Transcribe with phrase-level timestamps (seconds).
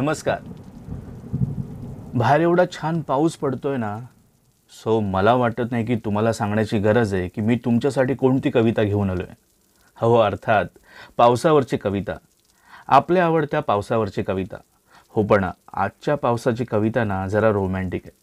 [0.00, 0.38] नमस्कार.
[2.14, 3.98] बाहेर एवढा छान पाऊस पडतोय ना
[4.72, 9.10] सो मला वाटत नाही की तुम्हाला सांगण्याची गरज आहे की मी तुमच्यासाठी कोणती कविता घेऊन
[9.10, 9.34] आलो आहे
[9.96, 10.64] हो अर्थात
[11.16, 12.16] पावसावरची कविता.
[12.88, 14.56] आपल्या आवडत्या पावसावरची कविता.
[15.08, 18.16] हो पण आजच्या पावसाची कविता ना जरा रोमॅन्टिक आहे.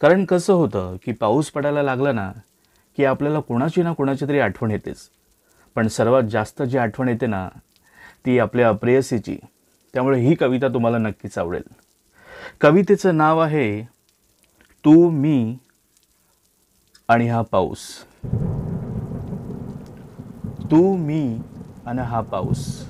[0.00, 2.32] कारण कसं होतं की पाऊस पडायला लागला ना
[2.96, 5.08] की आपल्याला कोणाची ना कोणाची तरी आठवण येतेच.
[5.74, 7.48] पण सर्वात जास्त जी आठवण येते ना
[8.26, 9.38] ती आपल्या प्रेयसीची.
[9.96, 11.62] त्यामुळे ही कविता तुम्हाला नक्कीच आवडेल.
[12.60, 13.82] कवितेचं नाव आहे
[14.84, 15.58] तू मी
[17.08, 17.78] आणि हा पाऊस.
[20.70, 21.38] तू मी
[21.86, 22.88] आणि हा पाऊस.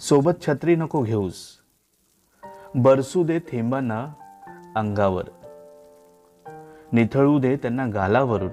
[0.00, 1.46] सोबत छत्री नको घेऊस.
[2.74, 4.08] बरसू दे थेंबांना
[4.76, 5.24] अंगावर.
[6.92, 8.52] निथळू दे त्यांना गालावरून.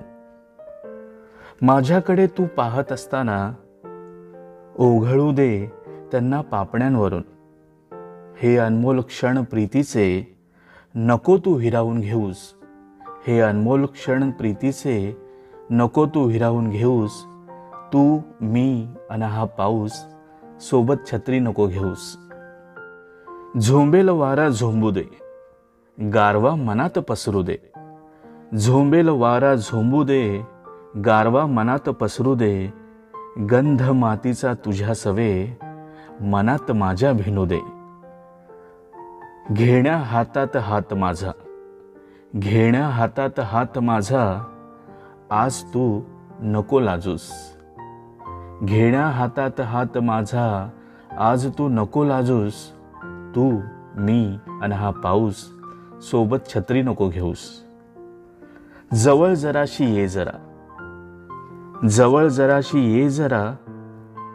[1.62, 3.53] माझ्याकडे तू पाहत असताना
[4.75, 5.81] ओघळू दे
[6.12, 7.23] त्यांना पापण्यांवरून.
[8.38, 10.38] हे अनमोल क्षण प्रीतीचे
[10.95, 12.38] नको तू हिरावून घेऊस.
[13.28, 15.18] हे अनमोल क्षण प्रीतीचे
[15.70, 17.26] नको तू हिरावून घेऊस.
[17.94, 20.06] तू मी अन हा पाऊस
[20.62, 22.18] सोबत छत्री नको घेऊस.
[23.62, 25.03] झोंबेल वारा झोंबू दे
[26.14, 27.58] गारवा मनात पसरू दे.
[28.58, 30.42] झोंबेल वारा झोंबू दे
[31.06, 32.73] गारवा मनात पसरू दे.
[33.52, 35.58] गंध मातीचा तुझ्या सवे
[36.22, 37.59] मनात माझ्या भिनू दे.
[39.52, 41.31] घेण्या हातात हात माझा.
[42.36, 44.44] घेण्या हातात हात माझा.
[45.31, 46.02] आज तू
[46.41, 47.31] नको लाजूस.
[48.63, 50.69] घेण्या हातात हात माझा.
[51.17, 52.53] आज तू नको लाजूस.
[53.35, 53.59] तू
[53.97, 55.35] मी आणि हा पाऊस
[56.02, 57.66] सोबत छत्री नको घेऊस.
[58.94, 60.47] जवळ जराशी ये जरा.
[61.89, 63.56] जवळ जराशी ये जरा.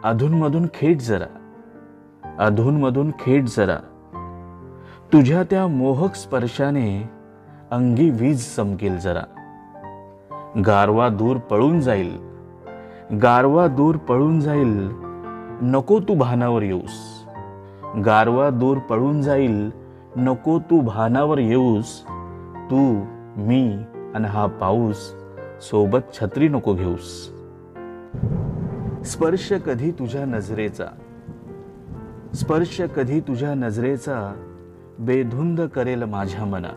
[0.03, 1.36] अधूनमधून खेट जरा.
[2.39, 3.77] अधूनमधून खेट जरा.
[5.13, 7.09] तुझ्या त्या मोहक स्पर्शाने
[7.71, 9.21] अंगी वीज चमकेल जरा.
[10.65, 12.17] गारवा दूर पळून जाईल.
[13.21, 14.91] गारवा दूर पळून जाईल.
[15.61, 17.25] नको तू भानावर येऊस.
[18.05, 19.71] गारवा दूर पळून जाईल.
[20.15, 22.03] नको तू भानावर येऊस.
[22.71, 23.03] तू
[23.37, 23.77] मी
[24.15, 25.13] आणि हा पाऊस
[25.61, 27.31] सोबत छत्री नको घेऊस.
[29.05, 30.85] स्पर्श कधी तुझ्या नजरेचा?
[32.35, 34.35] स्पर्श कधी तुझ्या नजरेचा
[34.99, 36.71] बेधुंद करेल माझ्या मना.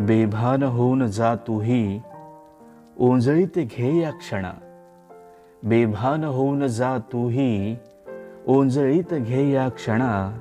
[0.00, 2.02] बेभान होऊन जा तूही
[2.98, 4.52] ओंजळीत घे या क्षणा.
[5.62, 7.76] बेभान होऊन जा तूही
[8.46, 10.38] ओंजळीत घे या क्षणा.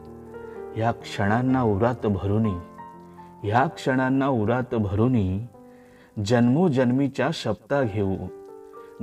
[0.78, 2.58] या क्षणांना उरात भरुनी
[3.44, 5.48] ह्या क्षणांना उरात भरुनी
[6.26, 8.16] जन्मोजन्मीच्या शपथा घेऊ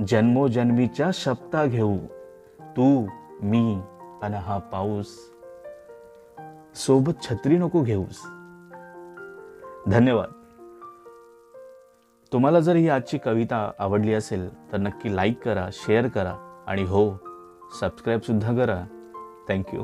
[0.07, 1.97] जन्मोजन्मीच्या शपथा घेऊ
[2.61, 3.07] तू
[3.41, 3.79] मी
[4.21, 5.07] आणि हा पाऊस
[6.75, 8.21] सोबत छत्री नको घेऊस
[9.87, 10.31] धन्यवाद
[12.33, 17.11] तुम्हाला जर ही आजची कविता आवडली असेल तर नक्की लाईक करा शेअर करा आणि हो
[17.79, 18.83] सबस्क्राईब सुद्धा करा.
[19.49, 19.83] थँक्यू